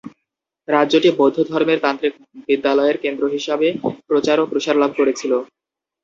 [0.67, 2.13] রাজ্যটি বৌদ্ধ ধর্মের তান্ত্রিক
[2.47, 3.67] বিদ্যালয়ের কেন্দ্র হিসাবে
[4.07, 5.31] প্রচার ও প্রসার লাভ করেছিল।